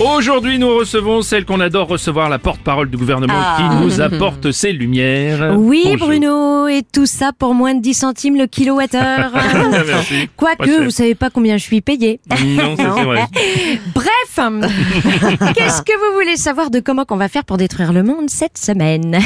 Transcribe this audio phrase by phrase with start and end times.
[0.00, 4.72] Aujourd'hui, nous recevons celle qu'on adore recevoir, la porte-parole du gouvernement qui nous apporte ses
[4.72, 5.54] lumières.
[5.56, 6.06] Oui, Bonjour.
[6.08, 9.30] Bruno, et tout ça pour moins de 10 centimes le kilowattheure.
[9.70, 10.28] Merci.
[10.36, 12.20] Quoique, vous savez pas combien je suis payé.
[12.44, 13.26] Non, c'est vrai.
[13.94, 14.08] Bref,
[15.54, 18.56] qu'est-ce que vous voulez savoir de comment qu'on va faire pour détruire le monde cette
[18.58, 19.18] semaine?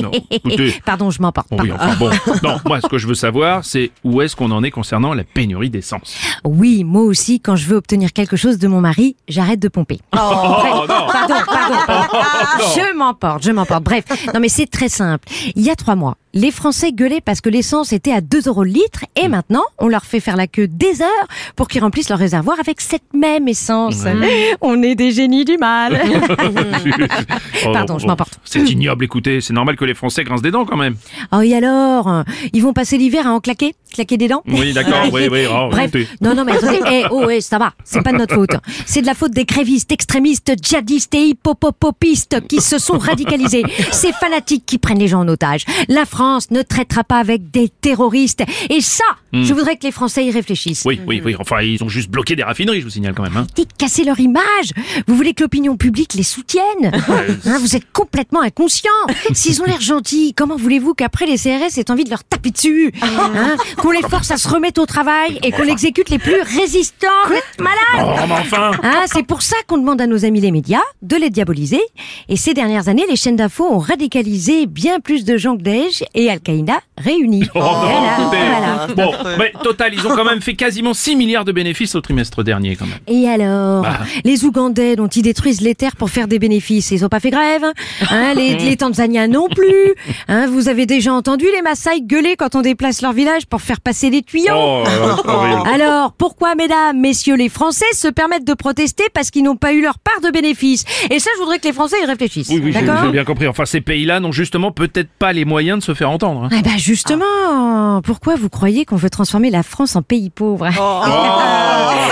[0.00, 0.74] Non, écoutez.
[0.84, 1.48] Pardon, je m'emporte.
[1.52, 2.10] oui, enfin bon.
[2.42, 5.24] Non, moi, ce que je veux savoir, c'est où est-ce qu'on en est concernant la
[5.24, 6.16] pénurie d'essence?
[6.44, 9.98] Oui, moi aussi, quand je veux obtenir quelque chose de mon mari, j'arrête de pomper.
[10.12, 10.16] Oh,
[10.88, 11.06] non.
[11.10, 12.18] Pardon, pardon, pardon.
[12.76, 13.82] Je m'emporte, je m'emporte.
[13.84, 15.26] Bref, non mais c'est très simple.
[15.56, 18.62] Il y a trois mois, les Français gueulaient parce que l'essence était à 2 euros
[18.62, 22.10] le litre et maintenant, on leur fait faire la queue des heures pour qu'ils remplissent
[22.10, 24.04] leur réservoir avec cette même essence.
[24.60, 26.00] On est des génies du mal.
[27.66, 28.38] Oh, Pardon, oh, je m'emporte.
[28.44, 29.40] C'est ignoble, écoutez.
[29.40, 30.94] C'est normal que les Français grincent des dents quand même.
[31.32, 35.06] Oh et alors Ils vont passer l'hiver à en claquer Claquer des dents Oui, d'accord,
[35.12, 35.44] oui, oui.
[35.50, 38.34] oh, Bref, non, non, mais attendez, eh, oh, ouais, ça va, c'est pas de notre
[38.34, 38.50] faute.
[38.86, 43.64] C'est de la faute des grévistes, extrémistes, djihadistes et hippopopistes qui se sont radicalisés.
[43.90, 45.64] Ces fanatiques qui prennent les gens en otage.
[45.88, 48.42] La France ne traitera pas avec des terroristes.
[48.70, 50.84] Et ça, je voudrais que les Français y réfléchissent.
[50.84, 50.88] Hmm.
[50.88, 51.36] Oui, oui, oui.
[51.38, 53.36] Enfin, ils ont juste bloqué des raffineries, je vous signale quand même.
[53.36, 53.46] Hein.
[53.54, 54.72] Dites casser leur image.
[55.06, 56.64] Vous voulez que l'opinion publique les soutienne
[57.46, 58.90] Hein, Vous êtes complètement inconscient.
[59.32, 62.92] S'ils ont l'air gentils, comment voulez-vous qu'après les CRS aient envie de leur taper dessus
[63.02, 67.06] Hein Qu'on les force à se remettre au travail et qu'on exécute les plus résistants
[67.26, 70.50] Vous êtes malade Oh, enfin Hein, c'est pour ça qu'on demande à nos amis les
[70.50, 71.80] médias de les diaboliser.
[72.28, 76.02] Et ces dernières années, les chaînes d'infos ont radicalisé bien plus de gens que Daesh
[76.14, 77.44] et Al-Qaïda réunis.
[77.54, 78.86] Oh non, Voilà.
[78.96, 82.42] Bon, mais total, ils ont quand même fait quasiment 6 milliards de bénéfices au trimestre
[82.42, 82.98] dernier quand même.
[83.06, 83.98] Et alors Bah.
[84.24, 87.30] Les Ougandais dont ils détruisent les terres pour faire des bénéfices, ils ont pas fait
[87.30, 87.64] grève
[88.10, 89.94] hein, les, les Tanzaniens non plus
[90.28, 93.80] hein, Vous avez déjà entendu les Maasai gueuler quand on déplace leur village pour faire
[93.80, 94.52] passer les tuyaux?
[94.54, 94.84] Oh.
[95.72, 99.82] Alors, pourquoi, mesdames, messieurs les Français se permettent de protester parce qu'ils n'ont pas eu
[99.82, 100.84] leur part de bénéfices?
[101.10, 102.48] Et ça, je voudrais que les Français y réfléchissent.
[102.50, 103.46] Oui, oui, j'ai bien compris.
[103.46, 106.44] Enfin, ces pays-là n'ont justement peut-être pas les moyens de se faire entendre.
[106.44, 106.48] hein.
[106.52, 110.68] Eh ben justement, pourquoi vous croyez qu'on veut transformer la France en pays pauvre?
[110.78, 111.02] Oh,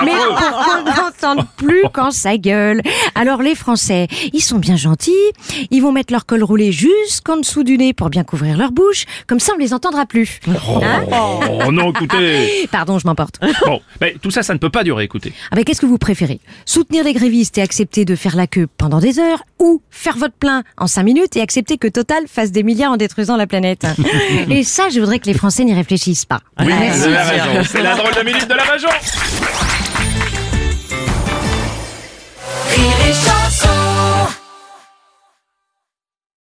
[0.04, 1.07] Mais affreux.
[1.18, 2.80] Pour qu'on n'entende plus quand ça gueule.
[3.14, 5.12] Alors les Français, ils sont bien gentils,
[5.70, 9.04] ils vont mettre leur col roulé jusqu'en dessous du nez pour bien couvrir leur bouche,
[9.26, 10.40] comme ça on les entendra plus.
[10.48, 11.04] Hein
[11.66, 12.68] Oh, non, écoutez.
[12.72, 13.40] Pardon, je m'emporte.
[13.64, 15.32] Bon, mais tout ça, ça ne peut pas durer, écoutez.
[15.50, 16.40] Ah ben, qu'est-ce que vous préférez?
[16.64, 20.34] Soutenir les grévistes et accepter de faire la queue pendant des heures ou faire votre
[20.34, 23.86] plein en cinq minutes et accepter que Total fasse des milliards en détruisant la planète?
[24.50, 26.40] Et ça, je voudrais que les Français n'y réfléchissent pas.
[26.60, 26.72] Oui.
[27.64, 28.88] C'est la drôle de minute de la Bajon.